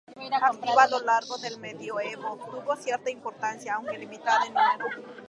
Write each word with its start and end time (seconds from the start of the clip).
Activa 0.49 0.83
a 0.83 0.87
lo 0.87 0.99
largo 1.03 1.37
del 1.37 1.59
medioevo, 1.59 2.35
tuvo 2.49 2.75
cierta 2.75 3.11
importancia, 3.11 3.75
aunque 3.75 3.99
limitada 3.99 4.47
en 4.47 4.53
número. 4.79 5.13